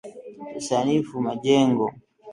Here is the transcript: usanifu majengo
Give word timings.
usanifu 0.59 1.15
majengo 1.25 1.85